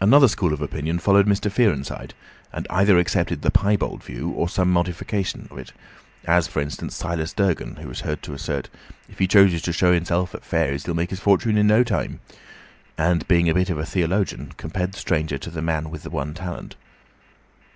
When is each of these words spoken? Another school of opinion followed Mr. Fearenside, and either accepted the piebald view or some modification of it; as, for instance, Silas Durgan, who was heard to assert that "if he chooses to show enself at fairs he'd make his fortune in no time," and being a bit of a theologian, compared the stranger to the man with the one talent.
Another 0.00 0.26
school 0.26 0.52
of 0.52 0.60
opinion 0.60 0.98
followed 0.98 1.28
Mr. 1.28 1.48
Fearenside, 1.48 2.14
and 2.52 2.66
either 2.68 2.98
accepted 2.98 3.42
the 3.42 3.50
piebald 3.52 4.02
view 4.02 4.30
or 4.30 4.48
some 4.48 4.68
modification 4.72 5.46
of 5.52 5.56
it; 5.56 5.70
as, 6.24 6.48
for 6.48 6.60
instance, 6.60 6.96
Silas 6.96 7.32
Durgan, 7.32 7.76
who 7.76 7.86
was 7.86 8.00
heard 8.00 8.22
to 8.22 8.34
assert 8.34 8.64
that 8.64 8.72
"if 9.12 9.20
he 9.20 9.28
chooses 9.28 9.62
to 9.62 9.72
show 9.72 9.92
enself 9.92 10.34
at 10.34 10.44
fairs 10.44 10.86
he'd 10.86 10.94
make 10.96 11.10
his 11.10 11.20
fortune 11.20 11.56
in 11.56 11.68
no 11.68 11.84
time," 11.84 12.18
and 12.98 13.28
being 13.28 13.48
a 13.48 13.54
bit 13.54 13.70
of 13.70 13.78
a 13.78 13.86
theologian, 13.86 14.50
compared 14.56 14.94
the 14.94 14.98
stranger 14.98 15.38
to 15.38 15.48
the 15.50 15.62
man 15.62 15.90
with 15.90 16.02
the 16.02 16.10
one 16.10 16.34
talent. 16.34 16.74